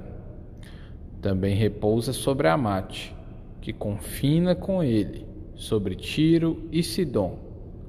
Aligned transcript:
Também 1.22 1.54
repousa 1.54 2.12
sobre 2.12 2.48
Amate, 2.48 3.16
que 3.62 3.72
confina 3.72 4.56
com 4.56 4.82
ele, 4.82 5.28
sobre 5.54 5.94
Tiro 5.94 6.68
e 6.72 6.82
Sidom, 6.82 7.38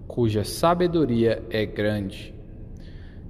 cuja 0.06 0.44
sabedoria 0.44 1.42
é 1.48 1.64
grande. 1.64 2.34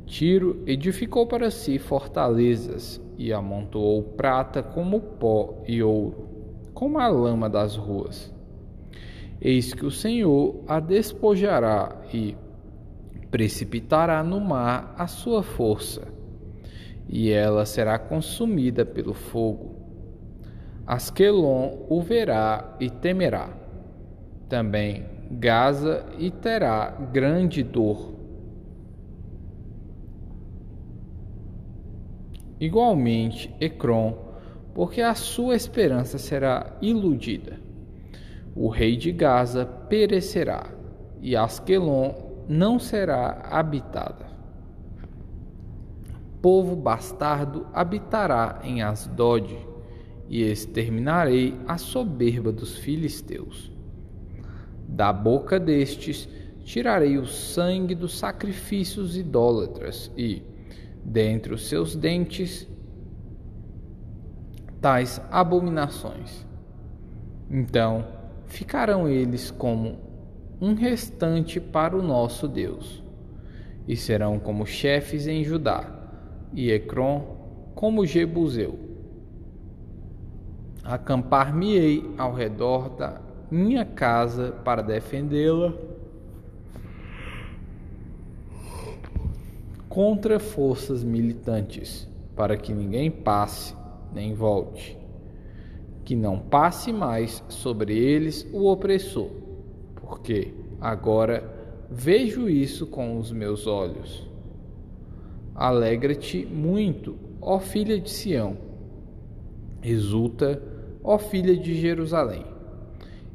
Tiro 0.05 0.64
edificou 0.67 1.28
para 1.28 1.48
si 1.48 1.78
fortalezas 1.78 3.00
e 3.17 3.33
amontoou 3.33 4.02
prata 4.02 4.64
como 4.64 4.98
pó 4.98 5.62
e 5.69 5.80
ouro 5.80 6.31
como 6.83 6.98
a 6.98 7.06
lama 7.06 7.48
das 7.48 7.77
ruas. 7.77 8.34
Eis 9.41 9.72
que 9.72 9.86
o 9.86 9.91
Senhor 9.92 10.64
a 10.66 10.80
despojará 10.80 11.97
e 12.12 12.36
precipitará 13.30 14.24
no 14.24 14.41
mar 14.41 14.92
a 14.98 15.06
sua 15.06 15.44
força, 15.44 16.02
e 17.08 17.30
ela 17.30 17.64
será 17.64 18.00
consumida 18.00 18.84
pelo 18.84 19.14
fogo. 19.14 19.77
Asquelon 20.84 21.86
o 21.89 22.02
verá 22.02 22.77
e 22.80 22.91
temerá. 22.91 23.50
Também 24.48 25.06
Gaza 25.30 26.05
e 26.19 26.33
terá 26.33 26.91
grande 27.12 27.62
dor. 27.62 28.12
Igualmente, 32.58 33.55
Ecrom 33.61 34.31
porque 34.74 35.00
a 35.00 35.14
sua 35.14 35.54
esperança 35.54 36.18
será 36.18 36.76
iludida. 36.80 37.58
O 38.54 38.68
rei 38.68 38.96
de 38.96 39.12
Gaza 39.12 39.64
perecerá, 39.64 40.70
e 41.20 41.36
Asquelon 41.36 42.12
não 42.48 42.78
será 42.78 43.48
habitada. 43.50 44.26
Povo 46.40 46.74
bastardo 46.74 47.66
habitará 47.72 48.61
em 48.64 48.82
Asdod, 48.82 49.56
e 50.28 50.42
exterminarei 50.42 51.55
a 51.66 51.77
soberba 51.77 52.50
dos 52.50 52.77
filisteus. 52.78 53.70
Da 54.88 55.12
boca 55.12 55.61
destes 55.61 56.28
tirarei 56.64 57.18
o 57.18 57.27
sangue 57.27 57.94
dos 57.94 58.18
sacrifícios 58.18 59.16
idólatras, 59.16 60.11
e, 60.16 60.42
dentre 61.05 61.52
os 61.52 61.68
seus 61.68 61.94
dentes, 61.94 62.68
tais 64.82 65.22
abominações. 65.30 66.44
Então 67.48 68.04
ficarão 68.46 69.08
eles 69.08 69.50
como 69.50 69.96
um 70.60 70.74
restante 70.74 71.60
para 71.60 71.96
o 71.96 72.02
nosso 72.02 72.46
Deus, 72.46 73.02
e 73.86 73.96
serão 73.96 74.38
como 74.38 74.66
chefes 74.66 75.26
em 75.26 75.42
Judá, 75.42 75.88
e 76.52 76.70
Ecrom 76.70 77.36
como 77.74 78.04
Jebuseu. 78.04 78.78
Acampar-me-ei 80.84 82.14
ao 82.18 82.34
redor 82.34 82.90
da 82.90 83.20
minha 83.50 83.84
casa 83.84 84.52
para 84.64 84.82
defendê-la 84.82 85.72
contra 89.88 90.40
forças 90.40 91.04
militantes, 91.04 92.08
para 92.34 92.56
que 92.56 92.72
ninguém 92.72 93.10
passe 93.10 93.74
nem 94.14 94.34
volte. 94.34 94.96
Que 96.05 96.14
não 96.14 96.39
passe 96.39 96.92
mais 96.92 97.42
sobre 97.48 97.96
eles 97.96 98.46
o 98.52 98.70
opressor, 98.70 99.30
porque 99.95 100.52
agora 100.80 101.48
vejo 101.90 102.48
isso 102.48 102.86
com 102.86 103.18
os 103.18 103.30
meus 103.30 103.67
olhos. 103.67 104.28
Alegra-te 105.55 106.45
muito, 106.45 107.17
ó 107.40 107.58
filha 107.58 108.00
de 108.00 108.11
Sião. 108.11 108.56
Exulta, 109.83 110.62
ó 111.05 111.18
filha 111.18 111.56
de 111.56 111.74
Jerusalém. 111.74 112.44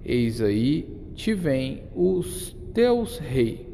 Eis 0.03 0.41
aí 0.41 0.97
te 1.15 1.33
vem 1.33 1.83
os 1.95 2.55
teus 2.73 3.17
rei, 3.17 3.67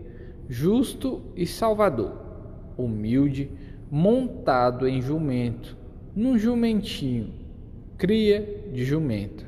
justo 0.48 1.22
e 1.36 1.46
salvador, 1.46 2.14
humilde, 2.78 3.52
montado 3.92 4.88
em 4.88 5.02
jumento 5.02 5.83
num 6.16 6.38
jumentinho, 6.38 7.34
cria 7.98 8.68
de 8.72 8.86
jumenta. 8.86 9.44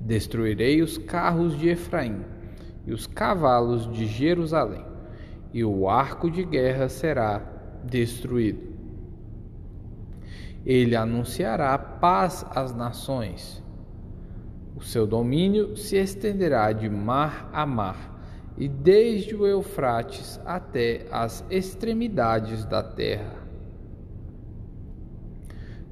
Destruirei 0.00 0.82
os 0.82 0.96
carros 0.98 1.58
de 1.58 1.68
Efraim 1.68 2.22
e 2.86 2.92
os 2.92 3.06
cavalos 3.06 3.90
de 3.90 4.06
Jerusalém, 4.06 4.84
e 5.52 5.64
o 5.64 5.88
arco 5.88 6.30
de 6.30 6.44
guerra 6.44 6.88
será 6.88 7.42
destruído. 7.82 8.74
Ele 10.64 10.94
anunciará 10.94 11.76
paz 11.76 12.44
às 12.50 12.74
nações. 12.74 13.62
O 14.76 14.82
seu 14.82 15.06
domínio 15.06 15.76
se 15.76 15.96
estenderá 15.96 16.72
de 16.72 16.88
mar 16.88 17.48
a 17.52 17.66
mar, 17.66 18.12
e 18.56 18.68
desde 18.68 19.34
o 19.34 19.46
Eufrates 19.46 20.40
até 20.44 21.06
as 21.10 21.44
extremidades 21.50 22.64
da 22.64 22.82
terra. 22.82 23.43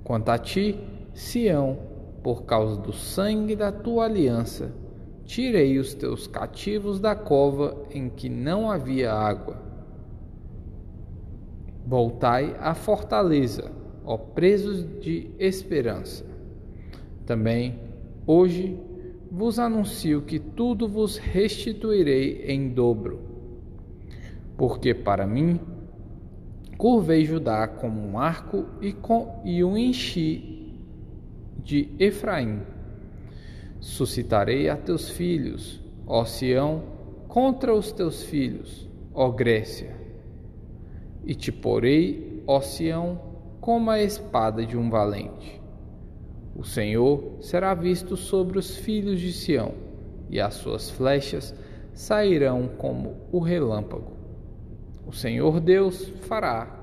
Quanto 0.04 0.30
a 0.30 0.38
ti, 0.38 0.78
Sião, 1.14 1.78
por 2.22 2.44
causa 2.44 2.80
do 2.80 2.92
sangue 2.92 3.54
da 3.54 3.70
tua 3.70 4.04
aliança, 4.04 4.72
tirei 5.24 5.78
os 5.78 5.94
teus 5.94 6.26
cativos 6.26 7.00
da 7.00 7.14
cova 7.14 7.86
em 7.90 8.08
que 8.08 8.28
não 8.28 8.70
havia 8.70 9.12
água. 9.12 9.56
Voltai 11.86 12.56
à 12.60 12.74
fortaleza, 12.74 13.70
ó 14.04 14.16
presos 14.16 14.86
de 15.00 15.30
esperança. 15.38 16.24
Também, 17.26 17.78
hoje, 18.26 18.78
vos 19.30 19.58
anuncio 19.58 20.22
que 20.22 20.38
tudo 20.38 20.88
vos 20.88 21.16
restituirei 21.16 22.44
em 22.47 22.68
dobro. 22.68 23.21
Porque 24.56 24.94
para 24.94 25.27
mim 25.27 25.59
curvei 26.77 27.24
Judá 27.24 27.69
como 27.69 28.01
um 28.01 28.19
arco 28.19 28.66
e, 28.80 28.92
com, 28.92 29.41
e 29.45 29.63
um 29.63 29.77
enchi 29.77 30.78
de 31.63 31.89
Efraim. 31.98 32.60
Suscitarei 33.80 34.69
a 34.69 34.77
teus 34.77 35.10
filhos, 35.10 35.80
ó 36.07 36.24
Sião, 36.24 36.83
contra 37.28 37.74
os 37.74 37.92
teus 37.92 38.22
filhos, 38.22 38.89
ó 39.15 39.30
Grécia. 39.30 39.97
E 41.24 41.34
te 41.34 41.51
porei, 41.51 42.42
ó 42.47 42.60
Sião, 42.60 43.21
como 43.60 43.91
a 43.91 44.03
espada 44.03 44.66
de 44.66 44.77
um 44.77 44.91
valente. 44.91 45.60
O 46.54 46.65
Senhor 46.65 47.39
será 47.41 47.75
visto 47.75 48.16
sobre 48.16 48.59
os 48.59 48.77
filhos 48.77 49.21
de 49.21 49.33
Sião, 49.33 49.72
e 50.28 50.41
as 50.41 50.54
suas 50.54 50.91
flechas 50.91 51.54
sairão 51.95 52.68
como 52.77 53.16
o 53.30 53.39
relâmpago. 53.39 54.22
O 55.07 55.13
Senhor 55.13 55.60
Deus 55.60 56.09
fará 56.22 56.78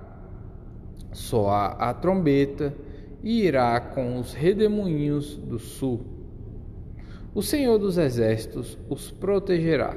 soar 1.11 1.75
a 1.79 1.93
trombeta 1.93 2.75
e 3.23 3.43
irá 3.45 3.79
com 3.79 4.17
os 4.19 4.33
redemoinhos 4.33 5.37
do 5.37 5.57
sul. 5.59 6.01
o 7.33 7.41
Senhor 7.41 7.77
dos 7.77 7.97
Exércitos 7.97 8.77
os 8.89 9.11
protegerá. 9.11 9.95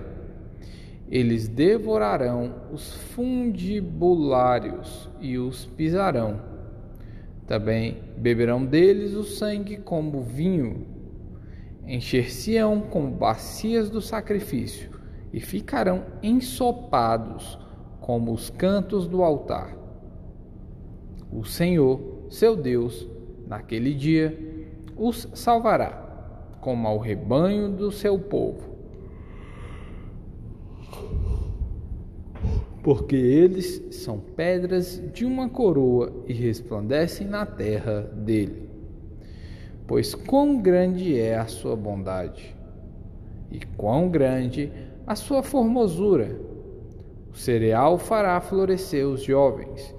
Eles 1.10 1.48
devorarão 1.48 2.54
os 2.72 2.94
fundibulários 3.14 5.10
e 5.20 5.36
os 5.38 5.66
pisarão. 5.66 6.40
Também 7.46 7.98
beberão 8.16 8.64
deles 8.64 9.14
o 9.14 9.24
sangue 9.24 9.76
como 9.76 10.22
vinho. 10.22 10.86
Encher-se-ão 11.86 12.80
com 12.80 13.10
bacias 13.10 13.90
do 13.90 14.00
sacrifício 14.00 14.90
e 15.32 15.40
ficarão 15.40 16.04
ensopados 16.22 17.58
como 18.02 18.32
os 18.32 18.50
cantos 18.50 19.06
do 19.06 19.22
altar. 19.22 19.74
O 21.32 21.44
Senhor, 21.44 22.26
seu 22.28 22.54
Deus, 22.54 23.08
naquele 23.46 23.94
dia, 23.94 24.36
os 24.96 25.28
salvará, 25.32 26.58
como 26.60 26.86
ao 26.86 26.98
rebanho 26.98 27.70
do 27.70 27.90
seu 27.90 28.18
povo. 28.18 28.70
Porque 32.82 33.14
eles 33.14 33.80
são 33.92 34.18
pedras 34.18 35.00
de 35.14 35.24
uma 35.24 35.48
coroa 35.48 36.12
e 36.26 36.32
resplandecem 36.32 37.26
na 37.26 37.46
terra 37.46 38.00
dele. 38.02 38.68
Pois 39.86 40.12
quão 40.14 40.60
grande 40.60 41.18
é 41.18 41.38
a 41.38 41.46
sua 41.46 41.76
bondade, 41.76 42.56
e 43.50 43.60
quão 43.76 44.08
grande 44.08 44.72
a 45.06 45.14
sua 45.14 45.42
formosura. 45.42 46.51
O 47.32 47.36
cereal 47.36 47.98
fará 47.98 48.38
florescer 48.40 49.06
os 49.06 49.22
jovens, 49.22 49.94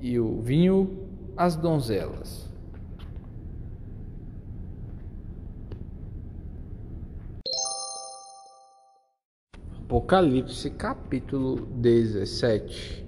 e 0.00 0.20
o 0.20 0.40
vinho 0.42 1.08
as 1.34 1.56
donzelas. 1.56 2.52
Apocalipse 9.80 10.70
capítulo 10.70 11.66
17 11.66 13.04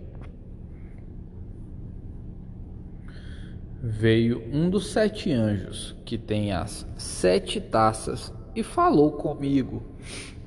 Veio 3.82 4.42
um 4.52 4.70
dos 4.70 4.90
sete 4.90 5.30
anjos 5.30 5.94
que 6.04 6.16
tem 6.16 6.52
as 6.52 6.86
sete 6.96 7.60
taças 7.60 8.32
e 8.54 8.62
falou 8.62 9.12
comigo, 9.12 9.82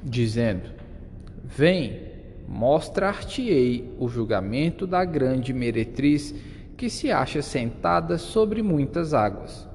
dizendo: 0.04 0.70
Vem, 1.44 2.09
mostrar-te-ei 2.50 3.94
o 4.00 4.10
julgamento 4.10 4.88
da 4.88 5.06
grande 5.06 5.54
meretriz 5.54 6.34
que 6.76 6.90
se 6.90 7.12
acha 7.12 7.44
sentada 7.44 8.18
sobre 8.18 8.64
muitas 8.64 9.14
águas, 9.14 9.68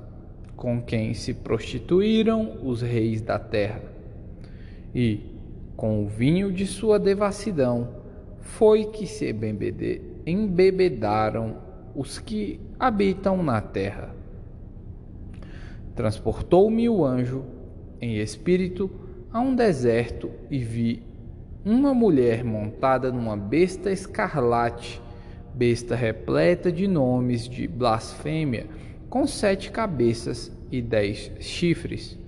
com 0.56 0.82
quem 0.82 1.14
se 1.14 1.32
prostituíram 1.32 2.58
os 2.64 2.82
reis 2.82 3.22
da 3.22 3.38
terra. 3.38 3.80
E, 4.92 5.20
com 5.76 6.04
o 6.04 6.08
vinho 6.08 6.50
de 6.50 6.66
sua 6.66 6.98
devassidão, 6.98 7.88
foi 8.40 8.86
que 8.86 9.06
se 9.06 9.32
embebedaram 10.26 11.56
os 11.94 12.18
que 12.18 12.58
habitam 12.78 13.40
na 13.40 13.60
terra. 13.60 14.12
Transportou-me 15.94 16.88
o 16.88 17.04
anjo 17.04 17.44
em 18.00 18.16
espírito 18.18 18.90
a 19.32 19.38
um 19.40 19.54
deserto 19.54 20.28
e 20.50 20.58
vi 20.58 21.13
uma 21.64 21.94
mulher 21.94 22.44
montada 22.44 23.10
numa 23.10 23.36
besta 23.36 23.90
escarlate, 23.90 25.00
besta 25.54 25.96
repleta 25.96 26.70
de 26.70 26.86
nomes 26.86 27.48
de 27.48 27.66
blasfêmia, 27.66 28.66
com 29.08 29.26
sete 29.26 29.70
cabeças 29.70 30.52
e 30.70 30.82
dez 30.82 31.32
chifres. 31.40 32.18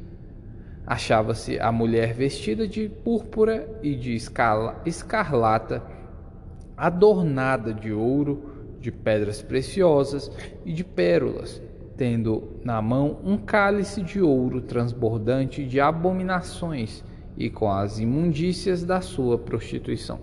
Achava-se 0.87 1.59
a 1.59 1.71
mulher 1.71 2.15
vestida 2.15 2.67
de 2.67 2.89
púrpura 2.89 3.69
e 3.83 3.95
de 3.95 4.17
escarlata, 4.87 5.83
adornada 6.77 7.75
de 7.75 7.93
ouro, 7.93 8.55
de 8.81 8.91
pedras 8.91 9.43
preciosas 9.43 10.31
e 10.65 10.73
de 10.73 10.85
pérolas, 10.85 11.61
tendo 11.97 12.61
na 12.65 12.81
mão 12.81 13.19
um 13.25 13.37
cálice 13.37 14.01
de 14.01 14.23
ouro 14.23 14.63
transbordante 14.63 15.65
de 15.65 15.81
abominações 15.81 17.05
e 17.37 17.51
com 17.51 17.71
as 17.71 17.99
imundícias 17.99 18.85
da 18.85 19.01
sua 19.01 19.39
prostituição. 19.39 20.19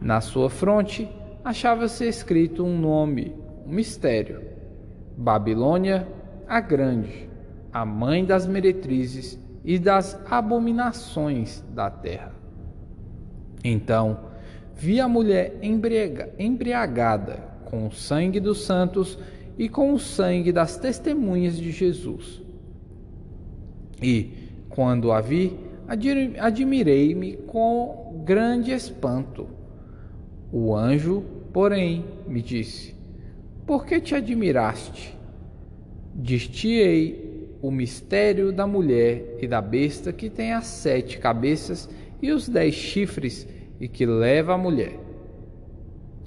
Na 0.00 0.20
sua 0.20 0.50
fronte 0.50 1.08
achava-se 1.44 2.06
escrito 2.06 2.64
um 2.64 2.78
nome, 2.78 3.34
um 3.66 3.72
mistério: 3.72 4.42
Babilônia 5.16 6.06
a 6.46 6.60
Grande, 6.60 7.28
a 7.72 7.84
mãe 7.84 8.24
das 8.24 8.46
meretrizes 8.46 9.38
e 9.64 9.78
das 9.78 10.20
abominações 10.30 11.64
da 11.74 11.90
terra. 11.90 12.32
Então 13.62 14.18
vi 14.74 15.00
a 15.00 15.08
mulher 15.08 15.58
embriagada 16.38 17.54
com 17.64 17.86
o 17.86 17.92
sangue 17.92 18.40
dos 18.40 18.64
santos 18.64 19.18
e 19.56 19.68
com 19.68 19.92
o 19.92 19.98
sangue 19.98 20.52
das 20.52 20.76
testemunhas 20.76 21.56
de 21.56 21.70
Jesus. 21.70 22.42
E, 24.02 24.43
quando 24.74 25.12
a 25.12 25.20
vi, 25.20 25.56
admirei-me 26.38 27.36
com 27.46 28.22
grande 28.24 28.72
espanto. 28.72 29.46
O 30.52 30.74
anjo, 30.74 31.22
porém, 31.52 32.04
me 32.26 32.42
disse: 32.42 32.94
Por 33.66 33.86
que 33.86 34.00
te 34.00 34.14
admiraste? 34.14 35.16
Distiei 36.14 37.56
o 37.62 37.70
mistério 37.70 38.52
da 38.52 38.66
mulher 38.66 39.36
e 39.40 39.46
da 39.46 39.60
besta 39.60 40.12
que 40.12 40.28
tem 40.28 40.52
as 40.52 40.66
sete 40.66 41.18
cabeças 41.18 41.88
e 42.20 42.30
os 42.30 42.48
dez 42.48 42.74
chifres 42.74 43.46
e 43.80 43.88
que 43.88 44.04
leva 44.04 44.54
a 44.54 44.58
mulher. 44.58 44.98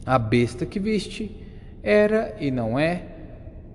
A 0.06 0.18
besta 0.18 0.66
que 0.66 0.80
viste 0.80 1.36
era 1.84 2.36
e 2.40 2.50
não 2.50 2.80
é, 2.80 3.04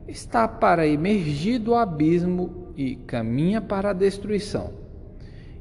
está 0.09 0.49
para 0.49 0.87
emergir 0.87 1.59
do 1.59 1.75
abismo 1.75 2.62
e 2.77 2.97
caminha 2.97 3.61
para 3.61 3.91
a 3.91 3.95
destruição. 3.95 4.73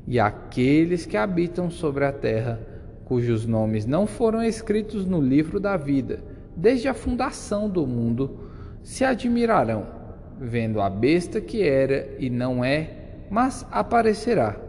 E 0.07 0.19
aqueles 0.19 1.05
que 1.05 1.17
habitam 1.17 1.69
sobre 1.69 2.05
a 2.05 2.11
terra, 2.11 2.59
cujos 3.05 3.45
nomes 3.45 3.85
não 3.85 4.07
foram 4.07 4.43
escritos 4.43 5.05
no 5.05 5.21
livro 5.21 5.59
da 5.59 5.77
vida, 5.77 6.23
desde 6.55 6.87
a 6.87 6.93
fundação 6.93 7.69
do 7.69 7.85
mundo, 7.85 8.39
se 8.83 9.03
admirarão, 9.03 9.85
vendo 10.39 10.81
a 10.81 10.89
besta 10.89 11.39
que 11.39 11.61
era 11.61 12.15
e 12.17 12.29
não 12.29 12.63
é, 12.63 12.89
mas 13.29 13.65
aparecerá. 13.71 14.59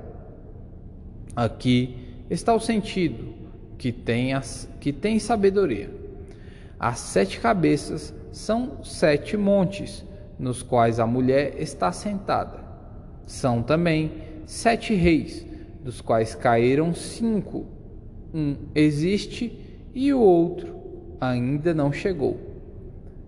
Aqui 1.35 1.97
está 2.29 2.55
o 2.55 2.61
sentido 2.61 3.33
que 3.79 3.91
tem, 3.91 4.35
as, 4.35 4.69
que 4.79 4.93
tem 4.93 5.19
sabedoria. 5.19 5.91
As 6.79 6.99
sete 6.99 7.41
cabeças 7.41 8.15
são 8.31 8.85
sete 8.85 9.37
montes 9.37 10.05
nos 10.43 10.61
quais 10.61 10.99
a 10.99 11.07
mulher 11.07 11.55
está 11.57 11.93
sentada. 11.93 12.59
São 13.25 13.63
também 13.63 14.11
sete 14.45 14.93
reis, 14.93 15.47
dos 15.85 16.01
quais 16.01 16.35
caíram 16.35 16.93
cinco. 16.93 17.65
Um 18.35 18.57
existe 18.75 19.57
e 19.95 20.13
o 20.13 20.21
outro 20.21 20.75
ainda 21.21 21.73
não 21.73 21.93
chegou. 21.93 22.41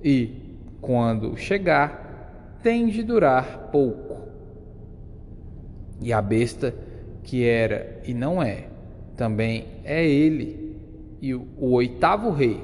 E, 0.03 0.59
quando 0.81 1.37
chegar, 1.37 2.59
tem 2.65 2.89
de 2.89 3.05
durar 3.05 3.69
pouco. 3.71 4.29
E 6.01 6.13
a 6.13 6.21
besta, 6.21 6.75
que 7.23 7.45
era 7.45 8.03
e 8.05 8.13
não 8.13 8.43
é, 8.43 8.67
também 9.17 9.67
é 9.85 10.05
ele, 10.05 10.77
e 11.23 11.33
o 11.33 11.47
oitavo 11.61 12.31
rei, 12.31 12.61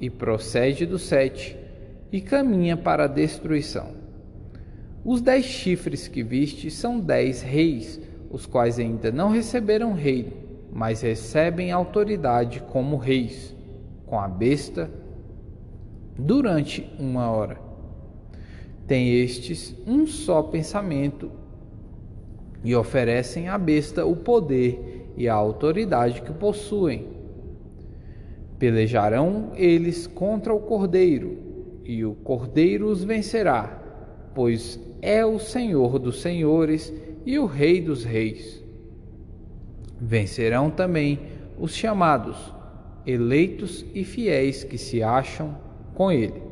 e 0.00 0.08
procede 0.08 0.86
do 0.86 0.98
sete, 0.98 1.58
e 2.12 2.20
caminha 2.20 2.76
para 2.76 3.04
a 3.04 3.08
destruição. 3.08 4.02
Os 5.02 5.22
dez 5.22 5.46
chifres 5.46 6.06
que 6.06 6.22
viste 6.22 6.70
são 6.70 7.00
dez 7.00 7.40
reis, 7.40 7.98
os 8.30 8.44
quais 8.44 8.78
ainda 8.78 9.10
não 9.10 9.30
receberam 9.30 9.94
reino, 9.94 10.32
mas 10.70 11.00
recebem 11.00 11.72
autoridade 11.72 12.60
como 12.60 12.96
reis, 12.98 13.56
com 14.06 14.20
a 14.20 14.28
besta, 14.28 14.90
durante 16.16 16.86
uma 16.98 17.30
hora. 17.30 17.58
Tem 18.86 19.16
estes 19.16 19.74
um 19.86 20.06
só 20.06 20.42
pensamento 20.42 21.30
e 22.62 22.76
oferecem 22.76 23.48
à 23.48 23.56
besta 23.56 24.04
o 24.04 24.14
poder 24.14 25.08
e 25.16 25.28
a 25.28 25.34
autoridade 25.34 26.20
que 26.20 26.32
possuem. 26.32 27.08
Pelejarão 28.58 29.52
eles 29.56 30.06
contra 30.06 30.54
o 30.54 30.60
cordeiro 30.60 31.51
e 31.84 32.04
o 32.04 32.14
Cordeiro 32.14 32.88
os 32.88 33.04
vencerá, 33.04 33.80
pois 34.34 34.78
é 35.00 35.24
o 35.24 35.38
Senhor 35.38 35.98
dos 35.98 36.20
senhores 36.20 36.92
e 37.26 37.38
o 37.38 37.46
Rei 37.46 37.80
dos 37.80 38.04
reis. 38.04 38.62
Vencerão 40.00 40.70
também 40.70 41.20
os 41.58 41.74
chamados, 41.74 42.36
eleitos 43.06 43.84
e 43.94 44.04
fiéis 44.04 44.64
que 44.64 44.78
se 44.78 45.02
acham 45.02 45.56
com 45.94 46.10
ele. 46.10 46.42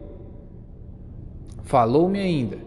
Falou-me 1.63 2.21
ainda: 2.21 2.59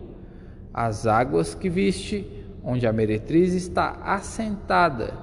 as 0.73 1.05
águas 1.05 1.53
que 1.53 1.69
viste, 1.69 2.25
onde 2.63 2.87
a 2.87 2.93
meretriz 2.93 3.53
está 3.53 3.91
assentada. 4.03 5.13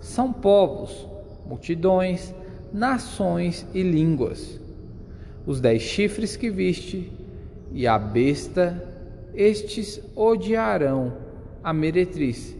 São 0.00 0.32
povos, 0.32 1.06
multidões, 1.46 2.34
nações 2.72 3.66
e 3.74 3.82
línguas. 3.82 4.61
Os 5.44 5.60
dez 5.60 5.82
chifres 5.82 6.36
que 6.36 6.50
viste 6.50 7.10
e 7.72 7.86
a 7.86 7.98
besta, 7.98 8.88
estes 9.34 10.00
odiarão 10.14 11.14
a 11.64 11.72
meretriz 11.72 12.56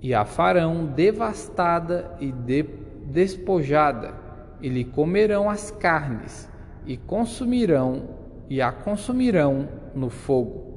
e 0.00 0.12
a 0.12 0.24
farão 0.24 0.86
devastada 0.86 2.10
e 2.20 2.32
de, 2.32 2.64
despojada, 3.06 4.14
e 4.60 4.68
lhe 4.68 4.84
comerão 4.84 5.48
as 5.48 5.70
carnes 5.70 6.48
e 6.86 6.96
consumirão 6.96 8.08
e 8.48 8.60
a 8.60 8.72
consumirão 8.72 9.68
no 9.94 10.10
fogo. 10.10 10.72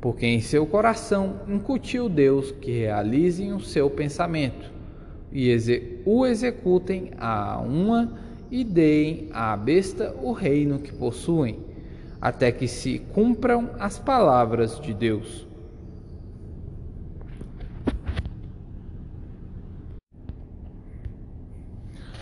Porque 0.00 0.26
em 0.26 0.40
seu 0.40 0.66
coração 0.66 1.40
incutiu 1.46 2.08
Deus 2.08 2.50
que 2.50 2.72
realizem 2.72 3.52
o 3.52 3.60
seu 3.60 3.88
pensamento 3.88 4.72
e 5.30 5.56
o 6.04 6.26
executem 6.26 7.12
a 7.16 7.60
uma 7.60 8.18
e 8.52 8.62
deem 8.62 9.30
à 9.32 9.56
besta 9.56 10.14
o 10.20 10.30
reino 10.30 10.78
que 10.78 10.92
possuem, 10.92 11.58
até 12.20 12.52
que 12.52 12.68
se 12.68 12.98
cumpram 12.98 13.70
as 13.80 13.98
palavras 13.98 14.78
de 14.78 14.92
Deus. 14.92 15.48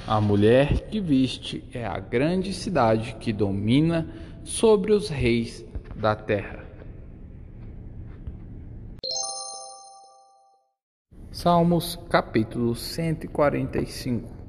A 0.06 0.20
mulher 0.20 0.88
que 0.88 1.00
viste 1.00 1.64
é 1.74 1.84
a 1.84 1.98
grande 1.98 2.54
cidade 2.54 3.16
que 3.18 3.32
domina 3.32 4.08
sobre 4.44 4.92
os 4.92 5.08
reis 5.08 5.64
da 5.96 6.14
terra. 6.14 6.64
Salmos 11.32 11.98
capítulo 12.08 12.76
145 12.76 14.39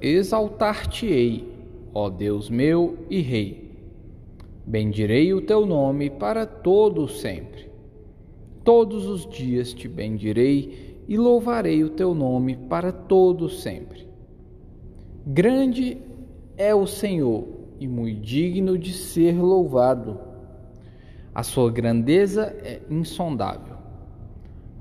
Exaltar-te-ei, 0.00 1.48
ó 1.92 2.10
Deus 2.10 2.50
meu 2.50 2.98
e 3.08 3.20
Rei. 3.20 3.72
Bendirei 4.66 5.32
o 5.32 5.42
teu 5.42 5.64
nome 5.66 6.10
para 6.10 6.46
todo 6.46 7.06
sempre. 7.06 7.70
Todos 8.64 9.06
os 9.06 9.28
dias 9.28 9.72
te 9.72 9.86
bendirei 9.86 10.96
e 11.06 11.16
louvarei 11.16 11.84
o 11.84 11.90
teu 11.90 12.14
nome 12.14 12.56
para 12.56 12.90
todo 12.90 13.48
sempre. 13.48 14.08
Grande 15.26 15.98
é 16.56 16.74
o 16.74 16.86
Senhor 16.86 17.46
e 17.78 17.86
muito 17.86 18.20
digno 18.20 18.78
de 18.78 18.92
ser 18.92 19.34
louvado 19.34 20.34
a 21.34 21.42
sua 21.42 21.68
grandeza 21.68 22.54
é 22.62 22.80
insondável. 22.88 23.73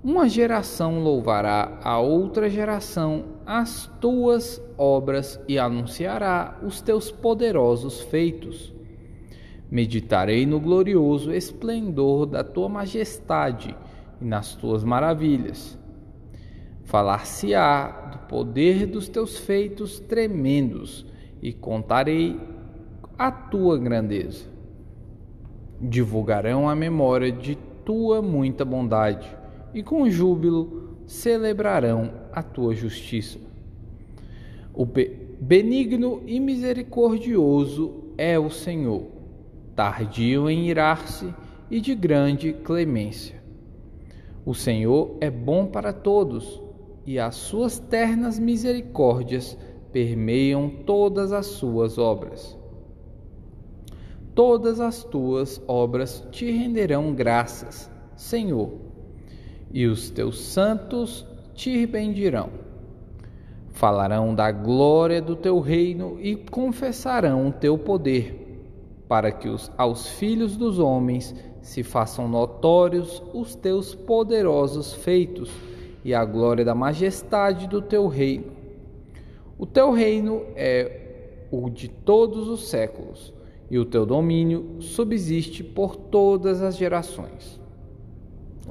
Uma 0.04 0.28
geração 0.28 1.00
louvará 1.00 1.80
a 1.82 1.98
outra 1.98 2.50
geração 2.50 3.24
as 3.46 3.90
tuas 4.02 4.62
obras 4.78 5.40
e 5.48 5.58
anunciará 5.58 6.60
os 6.62 6.82
teus 6.82 7.10
poderosos 7.10 8.02
feitos. 8.02 8.74
Meditarei 9.72 10.46
no 10.46 10.60
glorioso 10.60 11.32
esplendor 11.32 12.26
da 12.26 12.44
tua 12.44 12.68
majestade 12.68 13.74
e 14.20 14.26
nas 14.26 14.56
tuas 14.56 14.84
maravilhas. 14.84 15.80
Falar-se-á 16.84 18.10
do 18.12 18.18
poder 18.28 18.86
dos 18.86 19.08
teus 19.08 19.38
feitos 19.38 20.02
tremendos 20.02 21.06
e 21.42 21.54
contarei 21.54 22.38
a 23.18 23.32
tua 23.32 23.78
grandeza 23.78 24.52
divulgarão 25.90 26.70
a 26.70 26.76
memória 26.76 27.30
de 27.30 27.56
tua 27.84 28.22
muita 28.22 28.64
bondade 28.64 29.43
e 29.74 29.82
com 29.82 30.10
júbilo 30.10 30.98
celebrarão 31.06 32.12
a 32.32 32.42
tua 32.42 32.76
justiça. 32.76 33.40
O 34.74 34.86
benigno 35.40 36.22
e 36.26 36.40
misericordioso 36.40 38.14
é 38.18 38.38
o 38.40 38.50
Senhor, 38.50 39.04
tardio 39.76 40.50
em 40.50 40.68
irar-se 40.68 41.34
e 41.70 41.80
de 41.80 41.96
grande 41.96 42.54
clemência. 42.54 43.42
O 44.46 44.54
Senhor 44.54 45.18
é 45.22 45.30
bom 45.30 45.68
para 45.68 45.94
todos, 45.94 46.62
e 47.06 47.20
as 47.20 47.36
suas 47.36 47.80
ternas 47.80 48.40
misericórdias 48.40 49.58
permeiam 49.92 50.70
todas 50.70 51.32
as 51.32 51.48
suas 51.48 51.98
obras 51.98 52.58
todas 54.36 54.80
as 54.80 55.04
tuas 55.04 55.62
obras 55.68 56.26
te 56.32 56.50
renderão 56.52 57.14
graças, 57.14 57.90
Senhor, 58.16 58.72
e 59.74 59.88
os 59.88 60.12
teus 60.12 60.40
santos 60.40 61.26
te 61.56 61.86
bendirão. 61.88 62.50
Falarão 63.72 64.36
da 64.36 64.52
glória 64.52 65.20
do 65.20 65.36
teu 65.36 65.60
reino 65.60 66.18
e 66.22 66.36
confessarão 66.36 67.48
o 67.48 67.52
teu 67.52 67.76
poder, 67.76 68.64
para 69.08 69.32
que 69.32 69.50
os, 69.50 69.72
aos 69.76 70.08
filhos 70.08 70.56
dos 70.56 70.78
homens 70.78 71.36
se 71.62 71.82
façam 71.82 72.28
notórios 72.28 73.24
os 73.34 73.56
teus 73.56 73.96
poderosos 73.96 74.94
feitos 74.94 75.50
e 76.06 76.14
a 76.14 76.24
glória 76.24 76.64
da 76.64 76.76
majestade 76.76 77.68
do 77.68 77.82
teu 77.82 78.08
reino. 78.08 78.52
O 79.58 79.66
teu 79.66 79.92
reino 79.92 80.44
é 80.56 81.48
o 81.50 81.70
de 81.70 81.88
todos 81.88 82.48
os 82.48 82.68
séculos 82.70 83.34
e 83.72 83.80
o 83.80 83.86
teu 83.86 84.06
domínio 84.06 84.82
subsiste 84.82 85.64
por 85.64 85.96
todas 85.96 86.62
as 86.62 86.76
gerações. 86.76 87.60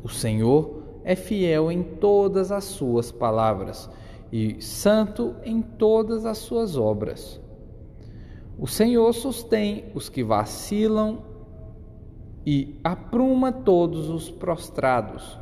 O 0.02 0.08
Senhor 0.08 0.81
é 1.04 1.14
fiel 1.14 1.70
em 1.70 1.82
todas 1.82 2.52
as 2.52 2.64
suas 2.64 3.10
palavras 3.10 3.90
e 4.32 4.62
santo 4.62 5.34
em 5.44 5.60
todas 5.60 6.24
as 6.24 6.38
suas 6.38 6.76
obras. 6.76 7.40
O 8.58 8.66
Senhor 8.66 9.12
sustém 9.12 9.86
os 9.94 10.08
que 10.08 10.22
vacilam 10.22 11.22
e 12.46 12.78
apruma 12.82 13.52
todos 13.52 14.08
os 14.08 14.30
prostrados. 14.30 15.38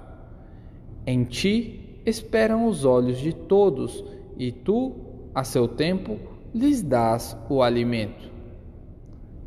Em 1.06 1.24
ti 1.24 2.00
esperam 2.04 2.66
os 2.66 2.84
olhos 2.84 3.18
de 3.18 3.32
todos, 3.32 4.04
e 4.38 4.50
tu, 4.50 4.94
a 5.34 5.44
seu 5.44 5.68
tempo, 5.68 6.18
lhes 6.54 6.82
dás 6.82 7.36
o 7.48 7.62
alimento 7.62 8.30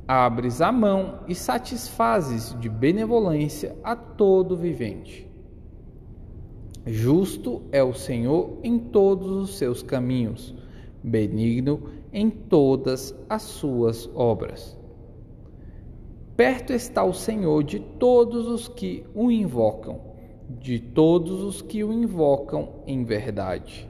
abres 0.07 0.61
a 0.61 0.71
mão 0.71 1.19
e 1.27 1.35
satisfazes 1.35 2.57
de 2.59 2.69
benevolência 2.69 3.75
a 3.83 3.95
todo 3.95 4.57
vivente. 4.57 5.29
Justo 6.85 7.61
é 7.71 7.81
o 7.81 7.93
Senhor 7.93 8.57
em 8.61 8.77
todos 8.77 9.31
os 9.31 9.57
seus 9.57 9.81
caminhos, 9.81 10.53
benigno 11.01 11.89
em 12.11 12.29
todas 12.29 13.15
as 13.29 13.43
suas 13.43 14.09
obras. 14.13 14.77
Perto 16.35 16.73
está 16.73 17.03
o 17.03 17.13
Senhor 17.13 17.63
de 17.63 17.79
todos 17.79 18.47
os 18.47 18.67
que 18.67 19.05
o 19.15 19.31
invocam, 19.31 20.01
de 20.49 20.77
todos 20.79 21.41
os 21.41 21.61
que 21.61 21.83
o 21.85 21.93
invocam 21.93 22.69
em 22.85 23.05
verdade. 23.05 23.89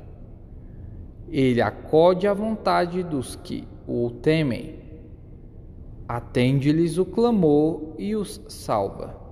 Ele 1.29 1.61
acode 1.61 2.27
à 2.27 2.33
vontade 2.33 3.01
dos 3.01 3.35
que 3.35 3.67
o 3.87 4.11
temem 4.21 4.83
atende-lhes 6.07 6.99
o 6.99 7.05
clamor 7.05 7.95
e 7.97 8.15
os 8.15 8.39
salva. 8.47 9.22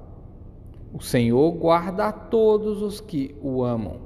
O 0.94 1.02
Senhor 1.02 1.52
guarda 1.54 2.08
a 2.08 2.12
todos 2.12 2.82
os 2.82 3.00
que 3.00 3.34
o 3.42 3.64
amam, 3.64 4.00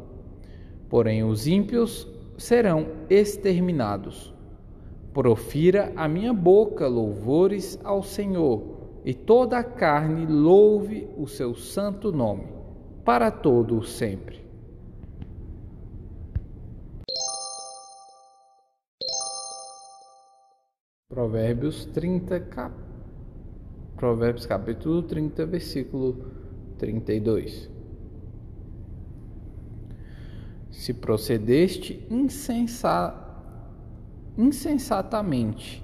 porém 0.88 1.24
os 1.24 1.48
ímpios 1.48 2.08
serão 2.38 2.88
exterminados. 3.10 4.34
Profira 5.12 5.92
a 5.96 6.08
minha 6.08 6.34
boca 6.34 6.88
louvores 6.88 7.80
ao 7.84 8.04
Senhor, 8.04 8.76
e 9.04 9.14
toda 9.14 9.58
a 9.58 9.64
carne 9.64 10.26
louve 10.26 11.08
o 11.18 11.28
seu 11.28 11.56
santo 11.56 12.12
nome, 12.12 12.48
para 13.04 13.32
todo 13.32 13.78
o 13.78 13.84
sempre. 13.84 14.46
Provérbios 21.08 21.86
30, 21.86 22.40
cap... 22.42 22.74
Provérbios 23.96 24.46
capítulo 24.46 25.02
30, 25.02 25.46
versículo 25.46 26.45
32. 26.78 27.70
Se 30.72 30.94
procedeste 30.94 32.06
insensa... 32.10 33.14
insensatamente 34.38 35.84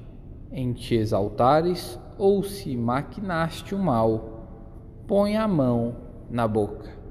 em 0.51 0.73
te 0.73 0.95
exaltares, 0.95 1.97
ou 2.17 2.43
se 2.43 2.75
maquinaste 2.75 3.73
o 3.73 3.79
mal, 3.79 4.47
põe 5.07 5.37
a 5.37 5.47
mão 5.47 5.95
na 6.29 6.47
boca. 6.47 7.01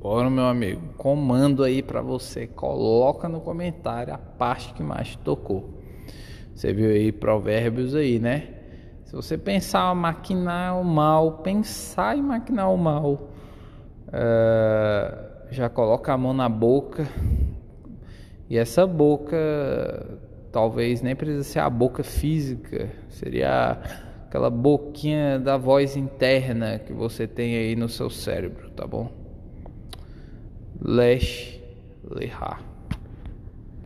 Bora, 0.00 0.30
meu 0.30 0.46
amigo, 0.46 0.94
comando 0.96 1.62
aí 1.62 1.82
para 1.82 2.00
você. 2.00 2.46
Coloca 2.46 3.28
no 3.28 3.42
comentário 3.42 4.14
a 4.14 4.18
parte 4.18 4.72
que 4.72 4.82
mais 4.82 5.14
tocou. 5.16 5.78
Você 6.54 6.72
viu 6.72 6.90
aí 6.90 7.12
provérbios 7.12 7.94
aí, 7.94 8.18
né? 8.18 8.59
Se 9.10 9.16
você 9.16 9.36
pensar 9.36 9.92
maquinar 9.92 10.80
o 10.80 10.84
mal, 10.84 11.38
pensar 11.38 12.16
em 12.16 12.22
maquinar 12.22 12.72
o 12.72 12.76
mal, 12.76 13.28
uh, 14.06 15.50
já 15.50 15.68
coloca 15.68 16.12
a 16.12 16.16
mão 16.16 16.32
na 16.32 16.48
boca. 16.48 17.08
E 18.48 18.56
essa 18.56 18.86
boca 18.86 19.36
talvez 20.52 21.02
nem 21.02 21.16
precisa 21.16 21.42
ser 21.42 21.58
a 21.58 21.68
boca 21.68 22.04
física, 22.04 22.88
seria 23.08 23.80
aquela 24.28 24.48
boquinha 24.48 25.40
da 25.40 25.56
voz 25.56 25.96
interna 25.96 26.78
que 26.78 26.92
você 26.92 27.26
tem 27.26 27.56
aí 27.56 27.74
no 27.74 27.88
seu 27.88 28.08
cérebro, 28.08 28.70
tá 28.70 28.86
bom? 28.86 29.10
Lesh 30.80 31.60
Lehar. 32.08 32.69